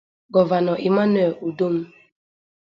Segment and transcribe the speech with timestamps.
[0.33, 1.75] Gọvanọ Emmanuel Udom